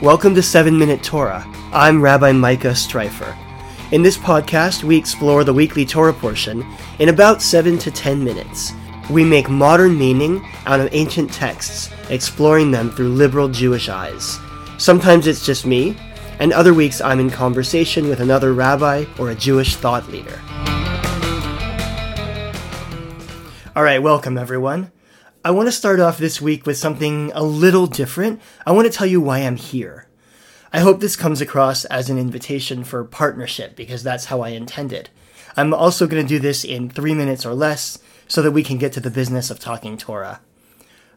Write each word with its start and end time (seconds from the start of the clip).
Welcome 0.00 0.36
to 0.36 0.42
7 0.42 0.78
Minute 0.78 1.02
Torah. 1.02 1.44
I'm 1.72 2.00
Rabbi 2.00 2.30
Micah 2.30 2.68
Streifer. 2.68 3.36
In 3.90 4.02
this 4.02 4.16
podcast, 4.16 4.84
we 4.84 4.96
explore 4.96 5.42
the 5.42 5.52
weekly 5.52 5.84
Torah 5.84 6.12
portion 6.12 6.64
in 7.00 7.08
about 7.08 7.42
7 7.42 7.76
to 7.78 7.90
10 7.90 8.22
minutes. 8.22 8.72
We 9.10 9.24
make 9.24 9.50
modern 9.50 9.98
meaning 9.98 10.46
out 10.64 10.78
of 10.78 10.88
ancient 10.92 11.32
texts, 11.32 11.90
exploring 12.08 12.70
them 12.70 12.90
through 12.90 13.08
liberal 13.08 13.48
Jewish 13.48 13.88
eyes. 13.88 14.38
Sometimes 14.78 15.26
it's 15.26 15.44
just 15.44 15.66
me, 15.66 15.96
and 16.38 16.52
other 16.52 16.72
weeks 16.72 17.00
I'm 17.00 17.18
in 17.18 17.30
conversation 17.30 18.08
with 18.08 18.20
another 18.20 18.54
rabbi 18.54 19.06
or 19.18 19.30
a 19.30 19.34
Jewish 19.34 19.74
thought 19.76 20.08
leader. 20.08 20.40
All 23.76 23.82
right, 23.82 24.02
welcome 24.02 24.38
everyone. 24.38 24.90
I 25.44 25.50
want 25.50 25.68
to 25.68 25.72
start 25.72 26.00
off 26.00 26.16
this 26.16 26.40
week 26.40 26.64
with 26.64 26.78
something 26.78 27.30
a 27.34 27.42
little 27.42 27.86
different. 27.86 28.40
I 28.64 28.72
want 28.72 28.90
to 28.90 28.90
tell 28.90 29.06
you 29.06 29.20
why 29.20 29.40
I'm 29.40 29.56
here. 29.56 30.08
I 30.72 30.80
hope 30.80 31.00
this 31.00 31.14
comes 31.14 31.42
across 31.42 31.84
as 31.84 32.08
an 32.08 32.16
invitation 32.16 32.84
for 32.84 33.04
partnership 33.04 33.76
because 33.76 34.02
that's 34.02 34.24
how 34.24 34.40
I 34.40 34.48
intended. 34.48 35.10
I'm 35.58 35.74
also 35.74 36.06
going 36.06 36.22
to 36.22 36.26
do 36.26 36.38
this 36.38 36.64
in 36.64 36.88
three 36.88 37.12
minutes 37.12 37.44
or 37.44 37.52
less 37.52 37.98
so 38.26 38.40
that 38.40 38.52
we 38.52 38.62
can 38.62 38.78
get 38.78 38.94
to 38.94 39.00
the 39.00 39.10
business 39.10 39.50
of 39.50 39.60
talking 39.60 39.98
Torah. 39.98 40.40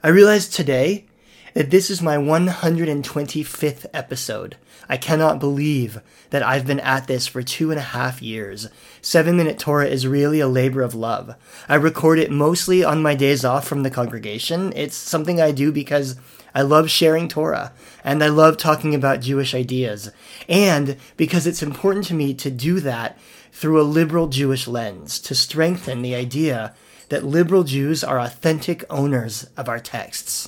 I 0.04 0.10
realized 0.10 0.54
today 0.54 1.06
that 1.54 1.72
this 1.72 1.90
is 1.90 2.02
my 2.02 2.18
125th 2.18 3.86
episode. 3.94 4.58
I 4.88 4.98
cannot 4.98 5.40
believe 5.40 6.02
that 6.30 6.44
I've 6.44 6.66
been 6.66 6.80
at 6.80 7.08
this 7.08 7.28
for 7.28 7.42
two 7.42 7.72
and 7.72 7.80
a 7.80 7.84
half 7.84 8.22
years. 8.22 8.68
Seven 9.02 9.38
Minute 9.38 9.60
Torah 9.60 9.88
is 9.88 10.08
really 10.08 10.40
a 10.40 10.48
labor 10.48 10.82
of 10.82 10.96
love. 10.96 11.36
I 11.68 11.76
record 11.76 12.20
it 12.20 12.32
mostly 12.32 12.84
on 12.84 13.02
my 13.02 13.16
days 13.16 13.46
off 13.46 13.68
from 13.68 13.84
the 13.84 13.92
congregation. 13.92 14.74
It's 14.76 14.96
something 14.96 15.40
I 15.40 15.52
do 15.52 15.72
because 15.72 16.16
I 16.54 16.62
love 16.62 16.90
sharing 16.90 17.28
Torah 17.28 17.74
and 18.04 18.24
I 18.24 18.28
love 18.28 18.58
talking 18.58 18.96
about 18.96 19.22
Jewish 19.22 19.54
ideas. 19.54 20.12
And 20.48 20.98
because 21.18 21.46
it's 21.46 21.64
important 21.64 22.06
to 22.06 22.16
me 22.16 22.34
to 22.36 22.50
do 22.50 22.80
that 22.80 23.18
through 23.52 23.82
a 23.82 23.84
liberal 23.84 24.28
Jewish 24.28 24.68
lens, 24.68 25.20
to 25.20 25.36
strengthen 25.36 26.02
the 26.02 26.16
idea 26.16 26.74
that 27.10 27.24
liberal 27.24 27.64
Jews 27.64 28.04
are 28.04 28.20
authentic 28.20 28.84
owners 28.90 29.50
of 29.58 29.68
our 29.68 29.80
texts. 29.80 30.48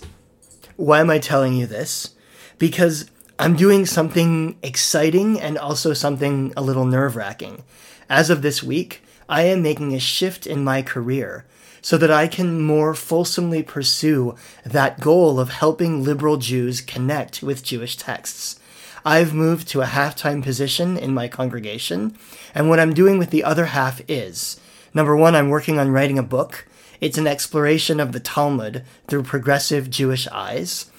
Why 0.82 1.00
am 1.00 1.12
I 1.12 1.20
telling 1.20 1.54
you 1.54 1.68
this? 1.68 2.16
Because 2.58 3.08
I'm 3.38 3.56
doing 3.56 3.86
something 3.86 4.58
exciting 4.64 5.40
and 5.40 5.56
also 5.56 5.94
something 5.94 6.54
a 6.58 6.64
little 6.64 6.86
nerve 6.86 7.16
wracking. 7.16 7.64
As 8.10 8.32
of 8.32 8.42
this 8.42 8.64
week, 8.64 9.04
I 9.30 9.44
am 9.44 9.62
making 9.62 9.94
a 9.94 10.00
shift 10.00 10.48
in 10.48 10.64
my 10.64 10.82
career 10.82 11.46
so 11.84 12.00
that 12.00 12.10
I 12.10 12.28
can 12.28 12.64
more 12.64 12.96
fulsomely 12.96 13.62
pursue 13.62 14.34
that 14.66 15.00
goal 15.00 15.40
of 15.40 15.50
helping 15.50 16.04
liberal 16.04 16.38
Jews 16.38 16.82
connect 16.82 17.44
with 17.44 17.64
Jewish 17.64 17.96
texts. 17.96 18.60
I've 19.06 19.36
moved 19.36 19.68
to 19.68 19.82
a 19.82 19.86
half 19.86 20.16
time 20.16 20.42
position 20.42 20.98
in 20.98 21.14
my 21.14 21.28
congregation, 21.28 22.18
and 22.56 22.70
what 22.70 22.80
I'm 22.80 22.96
doing 22.96 23.20
with 23.20 23.30
the 23.30 23.44
other 23.44 23.66
half 23.66 24.02
is 24.08 24.60
number 24.96 25.16
one, 25.16 25.36
I'm 25.36 25.50
working 25.50 25.78
on 25.78 25.92
writing 25.92 26.18
a 26.18 26.24
book. 26.24 26.66
It's 27.02 27.18
an 27.18 27.26
exploration 27.26 28.00
of 28.00 28.12
the 28.12 28.20
Talmud 28.20 28.86
through 29.08 29.24
progressive 29.24 29.90
Jewish 29.90 30.28
eyes. 30.28 30.92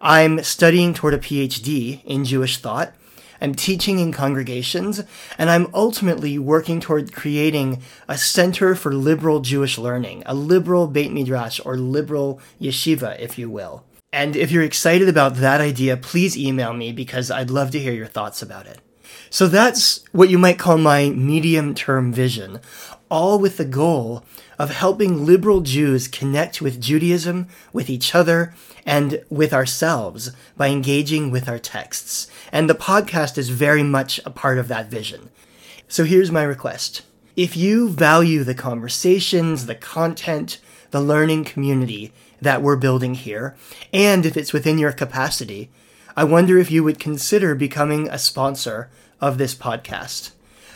I'm 0.00 0.42
studying 0.42 0.94
toward 0.94 1.12
a 1.12 1.18
PhD 1.18 2.02
in 2.06 2.24
Jewish 2.24 2.56
thought. 2.56 2.94
I'm 3.42 3.54
teaching 3.54 3.98
in 3.98 4.10
congregations, 4.10 5.02
and 5.36 5.50
I'm 5.50 5.68
ultimately 5.74 6.38
working 6.38 6.80
toward 6.80 7.12
creating 7.12 7.82
a 8.08 8.16
center 8.16 8.74
for 8.74 8.94
liberal 8.94 9.40
Jewish 9.40 9.76
learning, 9.76 10.22
a 10.24 10.34
liberal 10.34 10.86
Beit 10.86 11.12
Midrash 11.12 11.60
or 11.62 11.76
liberal 11.76 12.40
yeshiva, 12.58 13.20
if 13.20 13.38
you 13.38 13.50
will. 13.50 13.84
And 14.14 14.36
if 14.36 14.50
you're 14.50 14.62
excited 14.62 15.10
about 15.10 15.36
that 15.36 15.60
idea, 15.60 15.98
please 15.98 16.38
email 16.38 16.72
me 16.72 16.90
because 16.90 17.30
I'd 17.30 17.50
love 17.50 17.70
to 17.72 17.78
hear 17.78 17.92
your 17.92 18.06
thoughts 18.06 18.40
about 18.40 18.66
it. 18.66 18.80
So 19.28 19.46
that's 19.46 20.04
what 20.12 20.30
you 20.30 20.38
might 20.38 20.58
call 20.58 20.78
my 20.78 21.10
medium 21.10 21.74
term 21.74 22.12
vision, 22.12 22.60
all 23.10 23.38
with 23.38 23.56
the 23.56 23.64
goal 23.64 24.24
of 24.58 24.70
helping 24.70 25.26
liberal 25.26 25.60
Jews 25.60 26.08
connect 26.08 26.62
with 26.62 26.80
Judaism, 26.80 27.48
with 27.72 27.90
each 27.90 28.14
other, 28.14 28.54
and 28.86 29.22
with 29.28 29.52
ourselves 29.52 30.30
by 30.56 30.68
engaging 30.68 31.30
with 31.30 31.48
our 31.48 31.58
texts. 31.58 32.30
And 32.52 32.68
the 32.68 32.74
podcast 32.74 33.36
is 33.36 33.48
very 33.50 33.82
much 33.82 34.20
a 34.24 34.30
part 34.30 34.58
of 34.58 34.68
that 34.68 34.90
vision. 34.90 35.30
So 35.88 36.04
here's 36.04 36.30
my 36.30 36.42
request. 36.42 37.02
If 37.36 37.56
you 37.56 37.88
value 37.88 38.44
the 38.44 38.54
conversations, 38.54 39.66
the 39.66 39.74
content, 39.74 40.60
the 40.90 41.00
learning 41.00 41.44
community 41.44 42.12
that 42.40 42.62
we're 42.62 42.76
building 42.76 43.14
here, 43.14 43.56
and 43.92 44.24
if 44.26 44.36
it's 44.36 44.52
within 44.52 44.78
your 44.78 44.92
capacity, 44.92 45.70
I 46.16 46.24
wonder 46.24 46.58
if 46.58 46.70
you 46.70 46.84
would 46.84 46.98
consider 46.98 47.54
becoming 47.54 48.08
a 48.08 48.18
sponsor 48.18 48.90
of 49.20 49.38
this 49.38 49.54
podcast. 49.54 50.32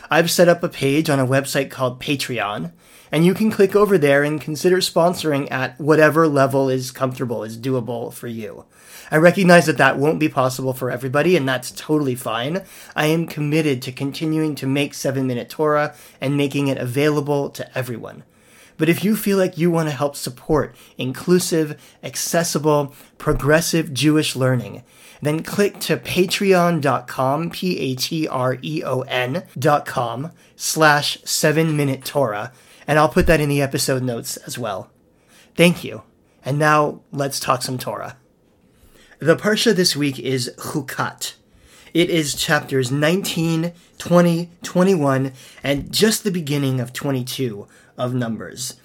I've 0.09 0.29
set 0.29 0.47
up 0.47 0.63
a 0.63 0.69
page 0.69 1.09
on 1.09 1.19
a 1.19 1.27
website 1.27 1.71
called 1.71 1.99
Patreon, 1.99 2.71
and 3.11 3.25
you 3.25 3.33
can 3.33 3.51
click 3.51 3.75
over 3.75 3.97
there 3.97 4.23
and 4.23 4.41
consider 4.41 4.77
sponsoring 4.77 5.51
at 5.51 5.79
whatever 5.79 6.27
level 6.27 6.69
is 6.69 6.91
comfortable, 6.91 7.43
is 7.43 7.57
doable 7.57 8.13
for 8.13 8.27
you. 8.27 8.65
I 9.11 9.17
recognize 9.17 9.65
that 9.67 9.77
that 9.77 9.97
won't 9.97 10.19
be 10.19 10.29
possible 10.29 10.73
for 10.73 10.91
everybody, 10.91 11.35
and 11.35 11.47
that's 11.47 11.71
totally 11.71 12.15
fine. 12.15 12.63
I 12.95 13.07
am 13.07 13.27
committed 13.27 13.81
to 13.83 13.91
continuing 13.91 14.55
to 14.55 14.67
make 14.67 14.93
7 14.93 15.25
Minute 15.25 15.49
Torah 15.49 15.95
and 16.19 16.37
making 16.37 16.67
it 16.67 16.77
available 16.77 17.49
to 17.51 17.77
everyone. 17.77 18.23
But 18.77 18.89
if 18.89 19.03
you 19.03 19.15
feel 19.15 19.37
like 19.37 19.57
you 19.57 19.71
want 19.71 19.89
to 19.89 19.95
help 19.95 20.15
support 20.15 20.75
inclusive, 20.97 21.79
accessible, 22.03 22.93
progressive 23.17 23.93
Jewish 23.93 24.35
learning, 24.35 24.83
then 25.21 25.43
click 25.43 25.79
to 25.81 25.97
patreon.com, 25.97 27.49
P-A-T-R-E-O-N 27.49 29.43
dot 29.57 29.85
com 29.85 30.31
slash 30.55 31.17
7 31.23 31.77
Minute 31.77 32.03
Torah 32.03 32.51
and 32.87 32.99
I'll 32.99 33.09
put 33.09 33.27
that 33.27 33.41
in 33.41 33.49
the 33.49 33.61
episode 33.61 34.03
notes 34.03 34.37
as 34.37 34.57
well. 34.57 34.89
Thank 35.55 35.83
you. 35.83 36.03
And 36.43 36.59
now 36.59 37.01
let's 37.11 37.39
talk 37.39 37.61
some 37.61 37.77
Torah. 37.77 38.17
The 39.19 39.35
Parsha 39.35 39.73
this 39.73 39.95
week 39.95 40.19
is 40.19 40.51
Chukat. 40.57 41.33
It 41.93 42.09
is 42.09 42.35
chapters 42.35 42.91
19, 42.91 43.71
20, 43.97 44.49
21, 44.61 45.31
and 45.63 45.91
just 45.91 46.23
the 46.23 46.31
beginning 46.31 46.79
of 46.79 46.91
22 46.91 47.67
of 47.97 48.13
Numbers. 48.13 48.75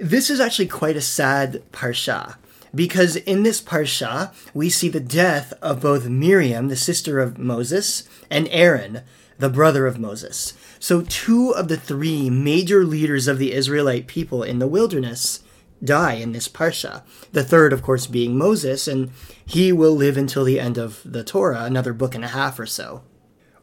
This 0.00 0.30
is 0.30 0.40
actually 0.40 0.68
quite 0.68 0.96
a 0.96 1.00
sad 1.00 1.62
Parsha 1.72 2.36
because 2.74 3.16
in 3.16 3.42
this 3.42 3.62
Parsha 3.62 4.32
we 4.52 4.68
see 4.68 4.88
the 4.88 5.00
death 5.00 5.52
of 5.62 5.80
both 5.80 6.08
Miriam, 6.08 6.68
the 6.68 6.76
sister 6.76 7.20
of 7.20 7.38
Moses, 7.38 8.08
and 8.30 8.48
Aaron, 8.50 9.02
the 9.38 9.48
brother 9.48 9.86
of 9.86 9.98
Moses. 9.98 10.54
So, 10.78 11.02
two 11.02 11.50
of 11.50 11.68
the 11.68 11.76
three 11.76 12.30
major 12.30 12.84
leaders 12.84 13.26
of 13.26 13.38
the 13.38 13.52
Israelite 13.52 14.06
people 14.06 14.42
in 14.42 14.58
the 14.58 14.66
wilderness 14.66 15.42
die 15.82 16.14
in 16.14 16.32
this 16.32 16.48
parsha. 16.48 17.02
The 17.32 17.44
third, 17.44 17.72
of 17.72 17.82
course, 17.82 18.06
being 18.06 18.36
Moses, 18.36 18.86
and 18.88 19.10
he 19.44 19.72
will 19.72 19.94
live 19.94 20.16
until 20.16 20.44
the 20.44 20.60
end 20.60 20.78
of 20.78 21.00
the 21.04 21.24
Torah, 21.24 21.64
another 21.64 21.92
book 21.92 22.14
and 22.14 22.24
a 22.24 22.28
half 22.28 22.58
or 22.58 22.66
so. 22.66 23.02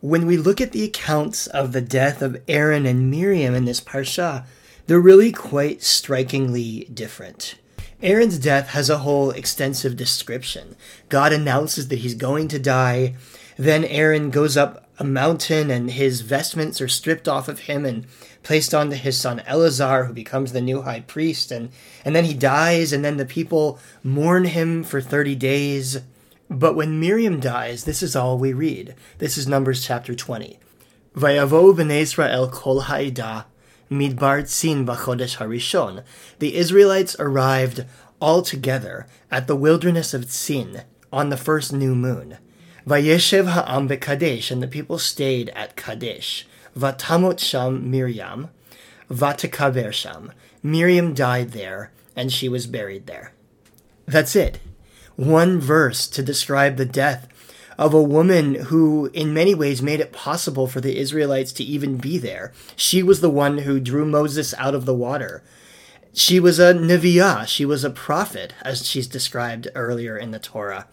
When 0.02 0.26
we 0.26 0.38
look 0.38 0.60
at 0.60 0.72
the 0.72 0.84
accounts 0.84 1.48
of 1.48 1.74
the 1.74 1.82
death 1.82 2.22
of 2.22 2.42
Aaron 2.48 2.86
and 2.86 3.12
Miriam 3.12 3.54
in 3.54 3.66
this 3.66 3.82
parsha, 3.82 4.46
they're 4.88 5.00
really 5.00 5.32
quite 5.32 5.82
strikingly 5.82 6.88
different. 6.94 7.56
Aaron's 8.04 8.40
death 8.40 8.70
has 8.70 8.90
a 8.90 9.00
whole 9.00 9.30
extensive 9.30 9.96
description. 9.96 10.76
God 11.10 11.32
announces 11.32 11.88
that 11.90 12.00
he's 12.00 12.16
going 12.16 12.48
to 12.48 12.58
die. 12.58 13.16
Then 13.58 13.86
Aaron 13.86 14.32
goes 14.32 14.58
up 14.58 14.88
a 14.98 15.04
mountain, 15.04 15.70
and 15.70 15.92
his 15.92 16.22
vestments 16.22 16.82
are 16.82 16.88
stripped 16.88 17.28
off 17.28 17.48
of 17.48 17.62
him 17.62 17.86
and 17.86 18.08
placed 18.42 18.74
onto 18.74 18.96
his 18.96 19.20
son 19.20 19.42
Eleazar, 19.46 20.06
who 20.06 20.14
becomes 20.14 20.52
the 20.52 20.62
new 20.62 20.82
high 20.82 21.02
priest. 21.02 21.52
And, 21.52 21.70
and 22.04 22.16
then 22.16 22.26
he 22.26 22.34
dies, 22.34 22.92
and 22.92 23.06
then 23.06 23.18
the 23.18 23.26
people 23.26 23.78
mourn 24.04 24.46
him 24.46 24.84
for 24.84 25.00
30 25.00 25.36
days. 25.36 26.02
But 26.50 26.76
when 26.76 27.00
Miriam 27.00 27.40
dies, 27.40 27.84
this 27.84 28.02
is 28.02 28.16
all 28.16 28.38
we 28.38 28.52
read. 28.52 28.96
This 29.20 29.38
is 29.38 29.48
Numbers 29.48 29.86
chapter 29.86 30.16
20. 30.16 30.58
Vayavo 31.16 31.76
b'nei 31.76 32.02
Israel 32.02 32.50
kol 32.50 32.82
ha'ida 32.82 33.46
midbar 33.92 34.44
tzin 34.44 34.86
b'chodesh 34.86 35.38
harishon. 35.38 36.04
The 36.40 36.56
Israelites 36.56 37.16
arrived 37.20 37.86
all 38.22 38.42
together 38.42 39.08
at 39.30 39.48
the 39.48 39.56
wilderness 39.56 40.14
of 40.14 40.26
Tzin 40.26 40.84
on 41.12 41.30
the 41.30 41.38
first 41.38 41.74
new 41.74 41.94
moon. 41.94 42.38
Vayeshev 42.88 43.48
ha'am 43.48 43.90
beKadesh, 43.90 44.50
and 44.50 44.64
the 44.64 44.68
people 44.68 44.98
stayed 44.98 45.50
at 45.50 45.76
Kadesh. 45.76 46.48
Vatamot 46.78 47.40
sham 47.40 47.92
Miriam, 47.92 48.50
vatakaber 49.10 49.92
sham. 49.92 50.32
Miriam 50.64 51.14
died 51.14 51.52
there, 51.52 51.92
and 52.16 52.32
she 52.32 52.48
was 52.48 52.68
buried 52.68 53.08
there. 53.08 53.34
That's 54.06 54.36
it. 54.36 54.60
One 55.16 55.60
verse 55.60 56.08
to 56.08 56.24
describe 56.24 56.78
the 56.78 56.86
death 56.86 57.28
of 57.78 57.94
a 57.94 58.02
woman 58.02 58.56
who, 58.56 59.10
in 59.14 59.34
many 59.34 59.56
ways, 59.56 59.82
made 59.82 60.00
it 60.00 60.12
possible 60.12 60.68
for 60.68 60.82
the 60.82 60.98
Israelites 60.98 61.52
to 61.54 61.64
even 61.64 61.98
be 61.98 62.18
there. 62.18 62.52
She 62.76 63.02
was 63.02 63.22
the 63.22 63.30
one 63.30 63.60
who 63.60 63.80
drew 63.80 64.06
Moses 64.06 64.54
out 64.58 64.76
of 64.76 64.86
the 64.86 64.94
water. 64.94 65.44
She 66.14 66.40
was 66.40 66.60
a 66.60 66.74
Neviah, 66.74 67.48
she 67.48 67.66
was 67.66 67.84
a 67.84 67.90
prophet, 67.90 68.54
as 68.64 68.86
she's 68.86 69.08
described 69.08 69.70
earlier 69.76 70.18
in 70.18 70.32
the 70.32 70.40
Torah. 70.40 70.88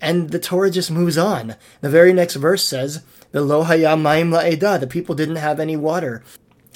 And 0.00 0.30
the 0.30 0.38
Torah 0.38 0.70
just 0.70 0.90
moves 0.90 1.16
on. 1.16 1.54
The 1.80 1.90
very 1.90 2.12
next 2.12 2.34
verse 2.34 2.64
says, 2.64 3.02
the 3.30 3.40
lo 3.40 3.62
haya 3.62 3.96
maim 3.96 4.30
la'edah, 4.30 4.80
the 4.80 4.86
people 4.86 5.14
didn't 5.14 5.36
have 5.36 5.60
any 5.60 5.76
water. 5.76 6.22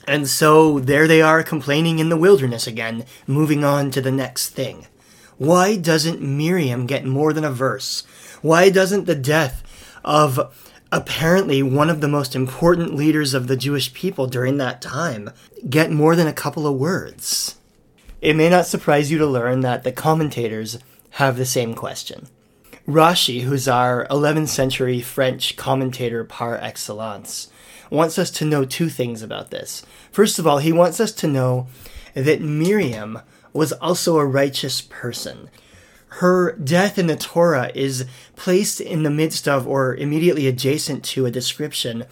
And 0.06 0.28
so 0.28 0.80
there 0.80 1.08
they 1.08 1.22
are 1.22 1.42
complaining 1.42 1.98
in 1.98 2.08
the 2.08 2.16
wilderness 2.16 2.66
again, 2.66 3.04
moving 3.26 3.64
on 3.64 3.90
to 3.92 4.00
the 4.00 4.10
next 4.10 4.50
thing. 4.50 4.86
Why 5.38 5.76
doesn't 5.76 6.20
Miriam 6.20 6.86
get 6.86 7.04
more 7.04 7.32
than 7.32 7.44
a 7.44 7.50
verse? 7.50 8.04
Why 8.42 8.70
doesn't 8.70 9.04
the 9.04 9.14
death 9.14 9.62
of 10.04 10.52
apparently 10.90 11.62
one 11.62 11.88
of 11.88 12.00
the 12.00 12.08
most 12.08 12.34
important 12.34 12.94
leaders 12.94 13.34
of 13.34 13.46
the 13.46 13.56
Jewish 13.56 13.94
people 13.94 14.26
during 14.26 14.56
that 14.56 14.82
time 14.82 15.30
get 15.70 15.92
more 15.92 16.16
than 16.16 16.26
a 16.26 16.32
couple 16.32 16.66
of 16.66 16.74
words? 16.74 17.56
It 18.20 18.34
may 18.34 18.48
not 18.48 18.66
surprise 18.66 19.12
you 19.12 19.18
to 19.18 19.26
learn 19.26 19.60
that 19.60 19.84
the 19.84 19.92
commentators 19.92 20.80
have 21.10 21.36
the 21.36 21.46
same 21.46 21.74
question. 21.74 22.26
Rashi, 22.86 23.42
who's 23.42 23.68
our 23.68 24.08
11th 24.08 24.48
century 24.48 25.00
French 25.00 25.56
commentator 25.56 26.24
par 26.24 26.56
excellence, 26.56 27.48
wants 27.90 28.18
us 28.18 28.30
to 28.32 28.44
know 28.44 28.64
two 28.64 28.88
things 28.88 29.22
about 29.22 29.52
this. 29.52 29.86
First 30.10 30.40
of 30.40 30.48
all, 30.48 30.58
he 30.58 30.72
wants 30.72 30.98
us 30.98 31.12
to 31.12 31.28
know 31.28 31.68
that 32.14 32.40
Miriam 32.40 33.20
was 33.52 33.72
also 33.74 34.18
a 34.18 34.26
righteous 34.26 34.80
person. 34.80 35.48
Her 36.16 36.52
death 36.52 36.98
in 36.98 37.06
the 37.06 37.16
Torah 37.16 37.72
is 37.74 38.04
placed 38.36 38.82
in 38.82 39.02
the 39.02 39.10
midst 39.10 39.48
of 39.48 39.66
or 39.66 39.96
immediately 39.96 40.46
adjacent 40.46 41.02
to 41.06 41.24
a 41.24 41.30
description 41.30 42.04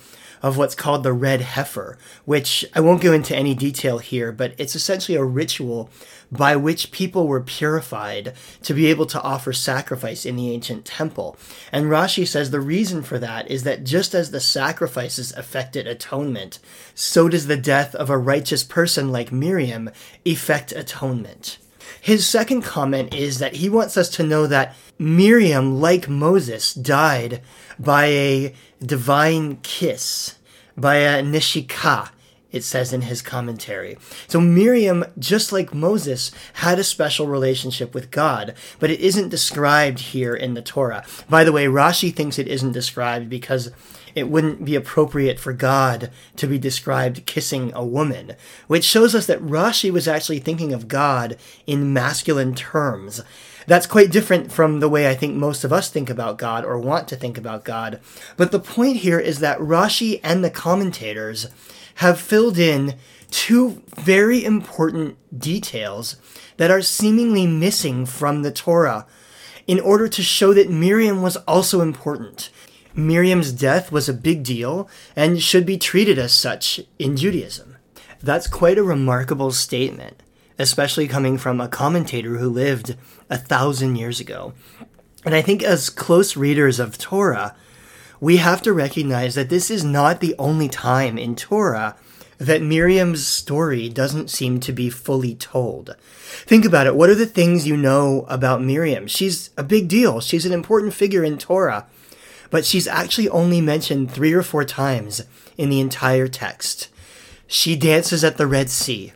of 0.42 0.56
what's 0.56 0.74
called 0.74 1.02
the 1.02 1.12
red 1.12 1.42
heifer, 1.42 1.98
which 2.24 2.64
I 2.74 2.80
won't 2.80 3.02
go 3.02 3.12
into 3.12 3.36
any 3.36 3.54
detail 3.54 3.98
here, 3.98 4.32
but 4.32 4.54
it's 4.56 4.74
essentially 4.74 5.18
a 5.18 5.22
ritual 5.22 5.90
by 6.32 6.56
which 6.56 6.92
people 6.92 7.26
were 7.26 7.42
purified 7.42 8.32
to 8.62 8.72
be 8.72 8.86
able 8.86 9.04
to 9.04 9.20
offer 9.20 9.52
sacrifice 9.52 10.24
in 10.24 10.36
the 10.36 10.50
ancient 10.50 10.86
temple. 10.86 11.36
And 11.70 11.86
Rashi 11.86 12.26
says 12.26 12.50
the 12.50 12.60
reason 12.60 13.02
for 13.02 13.18
that 13.18 13.50
is 13.50 13.64
that 13.64 13.84
just 13.84 14.14
as 14.14 14.30
the 14.30 14.40
sacrifices 14.40 15.30
affected 15.36 15.86
atonement, 15.86 16.58
so 16.94 17.28
does 17.28 17.48
the 17.48 17.58
death 17.58 17.94
of 17.94 18.08
a 18.08 18.16
righteous 18.16 18.64
person 18.64 19.12
like 19.12 19.30
Miriam 19.30 19.90
effect 20.24 20.72
atonement. 20.72 21.58
His 22.00 22.26
second 22.26 22.62
comment 22.62 23.14
is 23.14 23.38
that 23.38 23.56
he 23.56 23.68
wants 23.68 23.96
us 23.96 24.08
to 24.10 24.22
know 24.22 24.46
that 24.46 24.74
Miriam, 24.98 25.80
like 25.80 26.08
Moses, 26.08 26.74
died 26.74 27.40
by 27.78 28.06
a 28.06 28.54
divine 28.84 29.56
kiss, 29.62 30.36
by 30.76 30.96
a 30.96 31.22
nishika, 31.22 32.10
it 32.52 32.64
says 32.64 32.92
in 32.92 33.02
his 33.02 33.22
commentary. 33.22 33.96
So 34.26 34.40
Miriam, 34.40 35.04
just 35.18 35.52
like 35.52 35.72
Moses, 35.72 36.32
had 36.54 36.78
a 36.78 36.84
special 36.84 37.26
relationship 37.26 37.94
with 37.94 38.10
God, 38.10 38.54
but 38.78 38.90
it 38.90 39.00
isn't 39.00 39.28
described 39.28 40.00
here 40.00 40.34
in 40.34 40.54
the 40.54 40.62
Torah. 40.62 41.04
By 41.28 41.44
the 41.44 41.52
way, 41.52 41.66
Rashi 41.66 42.14
thinks 42.14 42.38
it 42.38 42.48
isn't 42.48 42.72
described 42.72 43.28
because 43.28 43.70
it 44.14 44.28
wouldn't 44.28 44.64
be 44.64 44.74
appropriate 44.74 45.38
for 45.38 45.52
God 45.52 46.10
to 46.36 46.46
be 46.46 46.58
described 46.58 47.26
kissing 47.26 47.72
a 47.74 47.84
woman, 47.84 48.34
which 48.66 48.84
shows 48.84 49.14
us 49.14 49.26
that 49.26 49.42
Rashi 49.42 49.90
was 49.90 50.08
actually 50.08 50.40
thinking 50.40 50.72
of 50.72 50.88
God 50.88 51.36
in 51.66 51.92
masculine 51.92 52.54
terms. 52.54 53.22
That's 53.66 53.86
quite 53.86 54.10
different 54.10 54.50
from 54.50 54.80
the 54.80 54.88
way 54.88 55.08
I 55.08 55.14
think 55.14 55.36
most 55.36 55.64
of 55.64 55.72
us 55.72 55.90
think 55.90 56.10
about 56.10 56.38
God 56.38 56.64
or 56.64 56.78
want 56.78 57.06
to 57.08 57.16
think 57.16 57.38
about 57.38 57.64
God. 57.64 58.00
But 58.36 58.52
the 58.52 58.58
point 58.58 58.96
here 58.96 59.20
is 59.20 59.38
that 59.40 59.58
Rashi 59.58 60.20
and 60.24 60.42
the 60.42 60.50
commentators 60.50 61.46
have 61.96 62.20
filled 62.20 62.58
in 62.58 62.96
two 63.30 63.82
very 63.96 64.44
important 64.44 65.16
details 65.38 66.16
that 66.56 66.70
are 66.70 66.82
seemingly 66.82 67.46
missing 67.46 68.06
from 68.06 68.42
the 68.42 68.50
Torah 68.50 69.06
in 69.66 69.78
order 69.78 70.08
to 70.08 70.22
show 70.22 70.52
that 70.52 70.68
Miriam 70.68 71.22
was 71.22 71.36
also 71.38 71.80
important. 71.80 72.50
Miriam's 72.94 73.52
death 73.52 73.92
was 73.92 74.08
a 74.08 74.14
big 74.14 74.42
deal 74.42 74.88
and 75.14 75.42
should 75.42 75.64
be 75.64 75.78
treated 75.78 76.18
as 76.18 76.32
such 76.32 76.80
in 76.98 77.16
Judaism. 77.16 77.76
That's 78.22 78.46
quite 78.46 78.78
a 78.78 78.82
remarkable 78.82 79.52
statement, 79.52 80.22
especially 80.58 81.08
coming 81.08 81.38
from 81.38 81.60
a 81.60 81.68
commentator 81.68 82.36
who 82.36 82.50
lived 82.50 82.96
a 83.30 83.38
thousand 83.38 83.96
years 83.96 84.20
ago. 84.20 84.52
And 85.24 85.34
I 85.34 85.42
think 85.42 85.62
as 85.62 85.90
close 85.90 86.36
readers 86.36 86.80
of 86.80 86.98
Torah, 86.98 87.54
we 88.20 88.36
have 88.36 88.60
to 88.62 88.72
recognize 88.72 89.34
that 89.34 89.48
this 89.48 89.70
is 89.70 89.84
not 89.84 90.20
the 90.20 90.34
only 90.38 90.68
time 90.68 91.16
in 91.16 91.34
Torah 91.34 91.96
that 92.38 92.62
Miriam's 92.62 93.26
story 93.26 93.90
doesn't 93.90 94.30
seem 94.30 94.60
to 94.60 94.72
be 94.72 94.88
fully 94.88 95.34
told. 95.34 95.94
Think 96.46 96.64
about 96.64 96.86
it. 96.86 96.96
What 96.96 97.10
are 97.10 97.14
the 97.14 97.26
things 97.26 97.66
you 97.66 97.76
know 97.76 98.24
about 98.28 98.62
Miriam? 98.62 99.06
She's 99.06 99.50
a 99.58 99.62
big 99.62 99.88
deal. 99.88 100.20
She's 100.20 100.46
an 100.46 100.52
important 100.52 100.94
figure 100.94 101.22
in 101.22 101.36
Torah, 101.36 101.86
but 102.50 102.64
she's 102.64 102.86
actually 102.86 103.28
only 103.28 103.60
mentioned 103.60 104.10
three 104.10 104.32
or 104.32 104.42
four 104.42 104.64
times 104.64 105.22
in 105.56 105.70
the 105.70 105.80
entire 105.80 106.28
text. 106.28 106.88
She 107.46 107.76
dances 107.76 108.22
at 108.22 108.36
the 108.36 108.46
Red 108.46 108.70
Sea. 108.70 109.12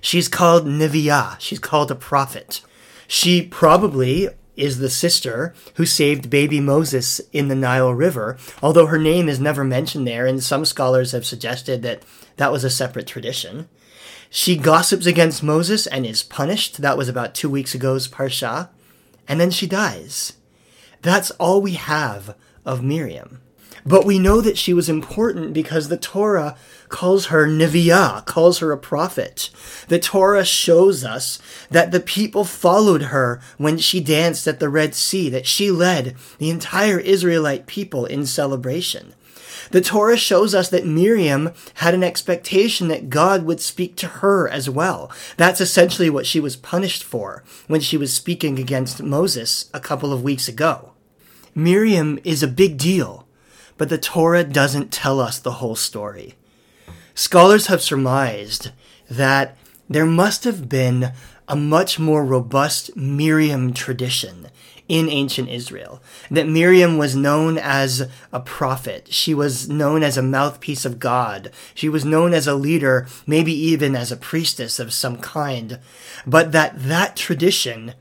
She's 0.00 0.28
called 0.28 0.66
Neviah. 0.66 1.36
She's 1.38 1.58
called 1.58 1.90
a 1.90 1.94
prophet. 1.94 2.62
She 3.06 3.42
probably 3.42 4.28
is 4.56 4.78
the 4.78 4.90
sister 4.90 5.54
who 5.74 5.86
saved 5.86 6.30
baby 6.30 6.60
Moses 6.60 7.20
in 7.32 7.48
the 7.48 7.54
Nile 7.54 7.94
River, 7.94 8.36
although 8.62 8.86
her 8.86 8.98
name 8.98 9.28
is 9.28 9.38
never 9.38 9.64
mentioned 9.64 10.06
there, 10.06 10.26
and 10.26 10.42
some 10.42 10.64
scholars 10.64 11.12
have 11.12 11.24
suggested 11.24 11.82
that 11.82 12.02
that 12.36 12.52
was 12.52 12.64
a 12.64 12.70
separate 12.70 13.06
tradition. 13.06 13.68
She 14.30 14.56
gossips 14.56 15.06
against 15.06 15.42
Moses 15.42 15.86
and 15.86 16.04
is 16.04 16.22
punished. 16.22 16.82
That 16.82 16.98
was 16.98 17.08
about 17.08 17.34
two 17.34 17.48
weeks 17.48 17.74
ago's 17.74 18.08
Parsha. 18.08 18.68
And 19.26 19.40
then 19.40 19.50
she 19.50 19.66
dies. 19.66 20.34
That's 21.02 21.30
all 21.32 21.60
we 21.60 21.72
have 21.74 22.34
of 22.64 22.82
Miriam. 22.82 23.40
But 23.86 24.04
we 24.04 24.18
know 24.18 24.40
that 24.40 24.58
she 24.58 24.74
was 24.74 24.88
important 24.88 25.54
because 25.54 25.88
the 25.88 25.96
Torah 25.96 26.56
calls 26.88 27.26
her 27.26 27.46
Neviah, 27.46 28.24
calls 28.26 28.58
her 28.58 28.70
a 28.72 28.78
prophet. 28.78 29.50
The 29.88 29.98
Torah 29.98 30.44
shows 30.44 31.04
us 31.04 31.38
that 31.70 31.90
the 31.90 32.00
people 32.00 32.44
followed 32.44 33.04
her 33.04 33.40
when 33.56 33.78
she 33.78 34.00
danced 34.00 34.46
at 34.46 34.60
the 34.60 34.68
Red 34.68 34.94
Sea, 34.94 35.30
that 35.30 35.46
she 35.46 35.70
led 35.70 36.16
the 36.38 36.50
entire 36.50 36.98
Israelite 36.98 37.66
people 37.66 38.04
in 38.04 38.26
celebration. 38.26 39.14
The 39.70 39.80
Torah 39.80 40.16
shows 40.16 40.54
us 40.54 40.68
that 40.70 40.86
Miriam 40.86 41.52
had 41.74 41.94
an 41.94 42.04
expectation 42.04 42.88
that 42.88 43.10
God 43.10 43.44
would 43.44 43.60
speak 43.60 43.96
to 43.96 44.06
her 44.06 44.48
as 44.48 44.68
well. 44.68 45.10
That's 45.36 45.60
essentially 45.60 46.10
what 46.10 46.26
she 46.26 46.40
was 46.40 46.56
punished 46.56 47.04
for 47.04 47.44
when 47.66 47.80
she 47.80 47.96
was 47.96 48.14
speaking 48.14 48.58
against 48.58 49.02
Moses 49.02 49.70
a 49.74 49.80
couple 49.80 50.12
of 50.12 50.22
weeks 50.22 50.48
ago. 50.48 50.92
Miriam 51.54 52.18
is 52.24 52.42
a 52.42 52.48
big 52.48 52.78
deal 52.78 53.28
but 53.78 53.88
the 53.88 53.96
Torah 53.96 54.44
doesn't 54.44 54.92
tell 54.92 55.20
us 55.20 55.38
the 55.38 55.52
whole 55.52 55.76
story. 55.76 56.34
Scholars 57.14 57.68
have 57.68 57.80
surmised 57.80 58.72
that 59.08 59.56
there 59.88 60.04
must 60.04 60.44
have 60.44 60.68
been 60.68 61.12
a 61.46 61.56
much 61.56 61.98
more 61.98 62.24
robust 62.24 62.94
Miriam 62.94 63.72
tradition 63.72 64.48
in 64.88 65.08
ancient 65.08 65.48
Israel. 65.48 66.02
That 66.30 66.48
Miriam 66.48 66.98
was 66.98 67.14
known 67.14 67.58
as 67.58 68.08
a 68.32 68.40
prophet. 68.40 69.08
She 69.12 69.34
was 69.34 69.68
known 69.68 70.02
as 70.02 70.16
a 70.16 70.22
mouthpiece 70.22 70.84
of 70.84 70.98
God. 70.98 71.50
She 71.74 71.88
was 71.88 72.04
known 72.04 72.32
as 72.32 72.46
a 72.46 72.54
leader, 72.54 73.06
maybe 73.26 73.52
even 73.52 73.94
as 73.94 74.10
a 74.10 74.16
priestess 74.16 74.78
of 74.78 74.92
some 74.92 75.18
kind. 75.18 75.78
But 76.26 76.52
that 76.52 76.82
that 76.82 77.16
tradition 77.16 77.94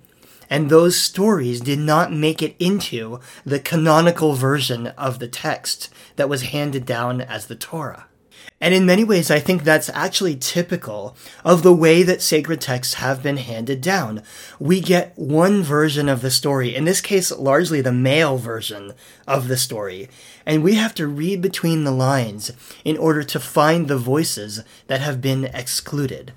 and 0.50 0.70
those 0.70 0.96
stories 0.96 1.60
did 1.60 1.80
not 1.80 2.14
make 2.14 2.42
it 2.42 2.56
into 2.58 3.20
the 3.46 3.60
canonical 3.60 4.34
version 4.34 4.88
of 4.88 5.20
the 5.20 5.28
text 5.28 5.90
that 6.16 6.30
was 6.30 6.44
handed 6.44 6.86
down 6.86 7.20
as 7.20 7.48
the 7.48 7.56
Torah. 7.56 8.06
And 8.60 8.74
in 8.74 8.88
many 8.88 9.04
ways, 9.04 9.30
I 9.30 9.40
think 9.40 9.64
that's 9.64 9.90
actually 9.90 10.36
typical 10.36 11.16
of 11.46 11.62
the 11.62 11.74
way 11.74 12.02
that 12.02 12.24
sacred 12.24 12.60
texts 12.60 12.96
have 12.96 13.22
been 13.22 13.38
handed 13.38 13.82
down. 13.82 14.24
We 14.60 14.82
get 14.82 15.14
one 15.16 15.62
version 15.62 16.10
of 16.10 16.22
the 16.22 16.32
story, 16.32 16.76
in 16.76 16.86
this 16.86 17.00
case, 17.00 17.32
largely 17.32 17.82
the 17.82 17.92
male 17.92 18.38
version 18.38 18.94
of 19.28 19.48
the 19.48 19.58
story, 19.58 20.10
and 20.44 20.64
we 20.64 20.74
have 20.74 20.96
to 20.96 21.08
read 21.08 21.40
between 21.40 21.84
the 21.84 21.92
lines 21.92 22.52
in 22.84 22.98
order 22.98 23.22
to 23.22 23.40
find 23.40 23.88
the 23.88 23.98
voices 23.98 24.64
that 24.88 25.02
have 25.02 25.22
been 25.22 25.46
excluded. 25.46 26.34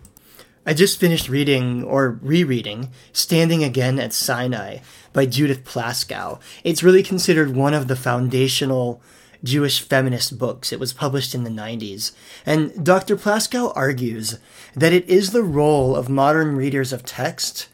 I 0.66 0.74
just 0.74 1.00
finished 1.00 1.30
reading 1.30 1.82
or 1.82 2.18
rereading 2.20 2.90
Standing 3.14 3.64
Again 3.64 3.98
at 3.98 4.12
Sinai 4.12 4.80
by 5.14 5.24
Judith 5.24 5.64
Plaskow. 5.64 6.38
It's 6.64 6.82
really 6.82 7.02
considered 7.02 7.56
one 7.56 7.72
of 7.72 7.88
the 7.88 7.96
foundational 7.96 9.00
Jewish 9.42 9.80
feminist 9.80 10.38
books. 10.38 10.72
It 10.72 10.80
was 10.80 10.92
published 10.92 11.34
in 11.34 11.44
the 11.44 11.50
90s. 11.50 12.12
And 12.44 12.84
Dr. 12.84 13.16
Plaskow 13.16 13.72
argues 13.74 14.38
that 14.74 14.92
it 14.92 15.08
is 15.08 15.30
the 15.30 15.42
role 15.42 15.96
of 15.96 16.08
modern 16.08 16.56
readers 16.56 16.92
of 16.92 17.04
text 17.04 17.68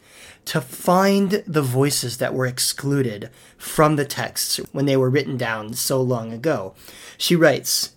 to 0.45 0.61
find 0.61 1.43
the 1.45 1.61
voices 1.61 2.17
that 2.17 2.33
were 2.33 2.45
excluded 2.45 3.29
from 3.57 3.97
the 3.97 4.05
texts 4.05 4.57
when 4.71 4.85
they 4.85 4.95
were 4.95 5.09
written 5.09 5.35
down 5.35 5.73
so 5.73 6.01
long 6.01 6.31
ago. 6.31 6.73
She 7.17 7.35
writes, 7.35 7.91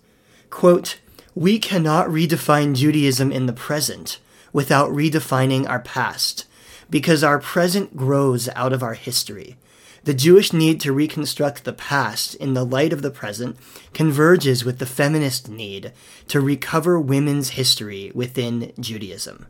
quote, 0.50 0.98
We 1.34 1.60
cannot 1.60 2.08
redefine 2.08 2.74
Judaism 2.74 3.30
in 3.30 3.46
the 3.46 3.52
present 3.52 4.18
without 4.52 4.90
redefining 4.90 5.68
our 5.68 5.78
past, 5.78 6.44
because 6.90 7.22
our 7.22 7.38
present 7.38 7.96
grows 7.96 8.48
out 8.56 8.72
of 8.72 8.82
our 8.82 8.94
history. 8.94 9.56
The 10.04 10.14
Jewish 10.14 10.52
need 10.52 10.80
to 10.80 10.92
reconstruct 10.92 11.64
the 11.64 11.74
past 11.74 12.34
in 12.36 12.54
the 12.54 12.64
light 12.64 12.92
of 12.92 13.02
the 13.02 13.10
present 13.10 13.58
converges 13.92 14.64
with 14.64 14.78
the 14.78 14.86
feminist 14.86 15.48
need 15.48 15.92
to 16.28 16.40
recover 16.40 16.98
women's 16.98 17.50
history 17.50 18.10
within 18.14 18.72
Judaism. 18.80 19.46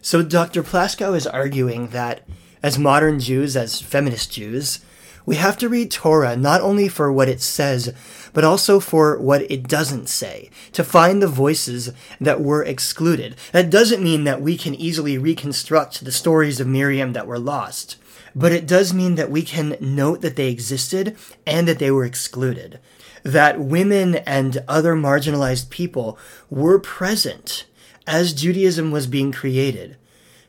So 0.00 0.22
Dr. 0.22 0.62
Plaskow 0.62 1.16
is 1.16 1.26
arguing 1.26 1.88
that 1.88 2.26
as 2.62 2.78
modern 2.78 3.18
Jews, 3.18 3.56
as 3.56 3.80
feminist 3.80 4.32
Jews, 4.32 4.80
we 5.26 5.36
have 5.36 5.58
to 5.58 5.68
read 5.68 5.90
Torah 5.90 6.36
not 6.36 6.60
only 6.60 6.88
for 6.88 7.12
what 7.12 7.28
it 7.28 7.40
says, 7.40 7.92
but 8.32 8.44
also 8.44 8.80
for 8.80 9.18
what 9.18 9.48
it 9.50 9.68
doesn't 9.68 10.08
say, 10.08 10.50
to 10.72 10.82
find 10.84 11.20
the 11.20 11.28
voices 11.28 11.92
that 12.20 12.40
were 12.40 12.64
excluded. 12.64 13.36
That 13.52 13.70
doesn't 13.70 14.02
mean 14.02 14.24
that 14.24 14.40
we 14.40 14.56
can 14.56 14.74
easily 14.74 15.18
reconstruct 15.18 16.04
the 16.04 16.12
stories 16.12 16.60
of 16.60 16.66
Miriam 16.66 17.12
that 17.12 17.26
were 17.26 17.38
lost, 17.38 17.96
but 18.34 18.52
it 18.52 18.66
does 18.66 18.94
mean 18.94 19.14
that 19.16 19.30
we 19.30 19.42
can 19.42 19.76
note 19.80 20.20
that 20.20 20.36
they 20.36 20.48
existed 20.48 21.16
and 21.46 21.66
that 21.68 21.78
they 21.78 21.90
were 21.90 22.04
excluded. 22.04 22.80
That 23.22 23.60
women 23.60 24.16
and 24.16 24.62
other 24.66 24.94
marginalized 24.94 25.70
people 25.70 26.18
were 26.48 26.78
present 26.78 27.66
as 28.06 28.32
Judaism 28.32 28.90
was 28.90 29.06
being 29.06 29.32
created, 29.32 29.96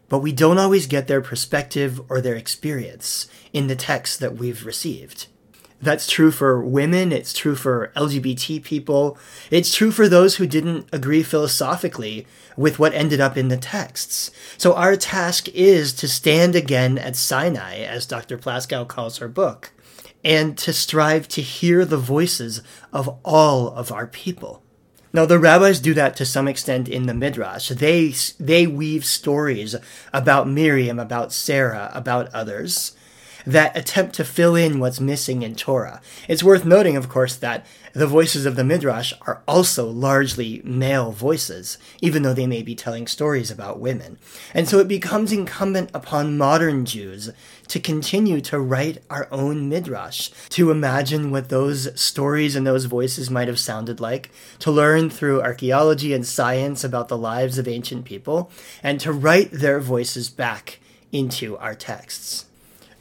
but 0.09 0.19
we 0.19 0.31
don't 0.31 0.57
always 0.57 0.87
get 0.87 1.07
their 1.07 1.21
perspective 1.21 2.01
or 2.09 2.21
their 2.21 2.35
experience 2.35 3.27
in 3.53 3.67
the 3.67 3.75
texts 3.75 4.17
that 4.17 4.35
we've 4.35 4.65
received. 4.65 5.27
That's 5.81 6.05
true 6.05 6.29
for 6.29 6.63
women, 6.63 7.11
it's 7.11 7.33
true 7.33 7.55
for 7.55 7.91
LGBT 7.95 8.63
people, 8.63 9.17
it's 9.49 9.73
true 9.73 9.89
for 9.89 10.07
those 10.07 10.35
who 10.35 10.45
didn't 10.45 10.87
agree 10.93 11.23
philosophically 11.23 12.27
with 12.55 12.77
what 12.77 12.93
ended 12.93 13.19
up 13.19 13.35
in 13.35 13.47
the 13.47 13.57
texts. 13.57 14.29
So 14.57 14.75
our 14.75 14.95
task 14.95 15.49
is 15.49 15.91
to 15.93 16.07
stand 16.07 16.55
again 16.55 16.99
at 16.99 17.15
Sinai, 17.15 17.79
as 17.79 18.05
Dr. 18.05 18.37
Plaskow 18.37 18.87
calls 18.87 19.17
her 19.17 19.27
book, 19.27 19.71
and 20.23 20.55
to 20.59 20.71
strive 20.71 21.27
to 21.29 21.41
hear 21.41 21.83
the 21.83 21.97
voices 21.97 22.61
of 22.93 23.17
all 23.25 23.69
of 23.69 23.91
our 23.91 24.05
people. 24.05 24.61
Now 25.13 25.25
the 25.25 25.39
rabbis 25.39 25.79
do 25.79 25.95
that 25.95 26.15
to 26.17 26.25
some 26.25 26.47
extent 26.47 26.87
in 26.87 27.07
the 27.07 27.13
midrash. 27.13 27.69
They 27.69 28.13
they 28.39 28.65
weave 28.67 29.03
stories 29.03 29.75
about 30.13 30.47
Miriam, 30.47 30.99
about 30.99 31.33
Sarah, 31.33 31.91
about 31.93 32.33
others 32.33 32.95
that 33.45 33.75
attempt 33.75 34.15
to 34.15 34.25
fill 34.25 34.55
in 34.55 34.79
what's 34.79 34.99
missing 34.99 35.41
in 35.41 35.55
Torah. 35.55 36.01
It's 36.27 36.43
worth 36.43 36.65
noting, 36.65 36.95
of 36.95 37.09
course, 37.09 37.35
that 37.37 37.65
the 37.93 38.07
voices 38.07 38.45
of 38.45 38.55
the 38.55 38.63
Midrash 38.63 39.11
are 39.27 39.41
also 39.47 39.85
largely 39.87 40.61
male 40.63 41.11
voices, 41.11 41.77
even 41.99 42.23
though 42.23 42.33
they 42.33 42.47
may 42.47 42.61
be 42.61 42.73
telling 42.73 43.05
stories 43.05 43.51
about 43.51 43.79
women. 43.79 44.17
And 44.53 44.67
so 44.67 44.79
it 44.79 44.87
becomes 44.87 45.33
incumbent 45.33 45.91
upon 45.93 46.37
modern 46.37 46.85
Jews 46.85 47.31
to 47.67 47.79
continue 47.79 48.39
to 48.41 48.59
write 48.59 48.99
our 49.09 49.27
own 49.31 49.67
Midrash, 49.67 50.29
to 50.49 50.71
imagine 50.71 51.31
what 51.31 51.49
those 51.49 51.99
stories 51.99 52.55
and 52.55 52.65
those 52.65 52.85
voices 52.85 53.29
might 53.29 53.47
have 53.47 53.59
sounded 53.59 53.99
like, 53.99 54.31
to 54.59 54.71
learn 54.71 55.09
through 55.09 55.41
archaeology 55.41 56.13
and 56.13 56.25
science 56.25 56.83
about 56.83 57.07
the 57.09 57.17
lives 57.17 57.57
of 57.57 57.67
ancient 57.67 58.05
people, 58.05 58.51
and 58.81 58.99
to 59.01 59.11
write 59.11 59.51
their 59.51 59.79
voices 59.79 60.29
back 60.29 60.79
into 61.11 61.57
our 61.57 61.75
texts. 61.75 62.45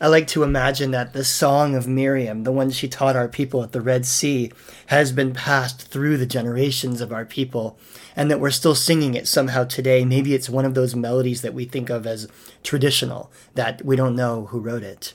I 0.03 0.07
like 0.07 0.27
to 0.29 0.45
imagine 0.45 0.93
that 0.93 1.13
the 1.13 1.25
song 1.25 1.75
of 1.75 1.87
Miriam, 1.87 2.45
the 2.45 2.53
one 2.53 2.71
she 2.71 2.89
taught 2.89 3.17
our 3.17 3.29
people 3.29 3.63
at 3.63 3.73
the 3.73 3.83
Red 3.83 4.07
Sea, 4.07 4.51
has 4.87 5.13
been 5.13 5.35
passed 5.35 5.89
through 5.89 6.17
the 6.17 6.25
generations 6.25 7.03
of 7.03 7.13
our 7.13 7.27
people, 7.27 7.79
and 8.17 8.31
that 8.31 8.41
we're 8.41 8.51
still 8.51 8.75
singing 8.75 9.13
it 9.13 9.29
somehow 9.29 9.65
today. 9.65 10.07
Maybe 10.07 10.35
it's 10.35 10.49
one 10.49 10.65
of 10.65 10.73
those 10.73 10.97
melodies 10.97 11.43
that 11.43 11.53
we 11.53 11.67
think 11.67 11.91
of 11.91 12.07
as 12.07 12.29
traditional, 12.63 13.31
that 13.55 13.85
we 13.85 13.95
don't 13.95 14.17
know 14.17 14.47
who 14.47 14.59
wrote 14.59 14.83
it. 14.83 15.13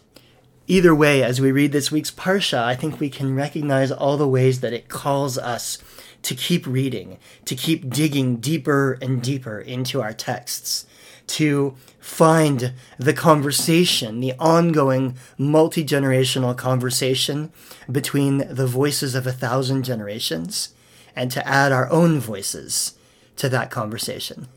Either 0.67 0.93
way, 0.93 1.23
as 1.23 1.41
we 1.41 1.51
read 1.51 1.71
this 1.71 1.91
week's 1.91 2.11
Parsha, 2.11 2.59
I 2.59 2.75
think 2.75 2.99
we 2.99 3.09
can 3.09 3.35
recognize 3.35 3.91
all 3.91 4.17
the 4.17 4.27
ways 4.27 4.59
that 4.59 4.73
it 4.73 4.87
calls 4.87 5.35
us 5.35 5.79
to 6.21 6.35
keep 6.35 6.67
reading, 6.67 7.17
to 7.45 7.55
keep 7.55 7.89
digging 7.89 8.35
deeper 8.35 8.99
and 9.01 9.19
deeper 9.19 9.59
into 9.59 9.99
our 10.03 10.13
texts 10.13 10.85
to 11.27 11.75
find 11.99 12.73
the 12.97 13.13
conversation, 13.13 14.19
the 14.19 14.33
ongoing 14.39 15.15
multi 15.37 15.83
generational 15.83 16.55
conversation 16.55 17.51
between 17.91 18.39
the 18.49 18.67
voices 18.67 19.15
of 19.15 19.25
a 19.25 19.31
thousand 19.31 19.83
generations, 19.83 20.73
and 21.15 21.31
to 21.31 21.47
add 21.47 21.71
our 21.71 21.89
own 21.89 22.19
voices 22.19 22.97
to 23.37 23.49
that 23.49 23.71
conversation. 23.71 24.47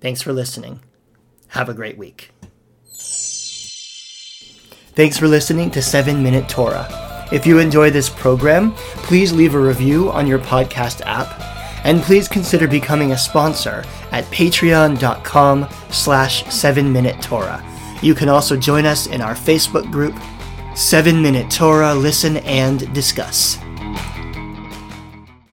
Thanks 0.00 0.22
for 0.22 0.32
listening. 0.32 0.80
Have 1.48 1.68
a 1.68 1.74
great 1.74 1.98
week. 1.98 2.30
Thanks 4.94 5.18
for 5.18 5.28
listening 5.28 5.70
to 5.72 5.82
7 5.82 6.22
Minute 6.22 6.48
Torah. 6.48 6.88
If 7.32 7.46
you 7.46 7.58
enjoy 7.58 7.90
this 7.90 8.08
program, 8.08 8.72
please 9.04 9.32
leave 9.32 9.54
a 9.54 9.60
review 9.60 10.10
on 10.10 10.26
your 10.26 10.38
podcast 10.38 11.02
app 11.04 11.45
and 11.86 12.02
please 12.02 12.26
consider 12.26 12.66
becoming 12.66 13.12
a 13.12 13.18
sponsor 13.18 13.84
at 14.10 14.24
patreon.com 14.24 15.68
slash 15.90 16.44
7 16.52 16.92
Minute 16.92 17.22
Torah. 17.22 17.64
You 18.02 18.12
can 18.14 18.28
also 18.28 18.56
join 18.56 18.84
us 18.84 19.06
in 19.06 19.22
our 19.22 19.34
Facebook 19.34 19.90
group, 19.90 20.14
7 20.74 21.22
Minute 21.22 21.48
Torah 21.48 21.94
Listen 21.94 22.38
and 22.38 22.92
Discuss. 22.92 23.58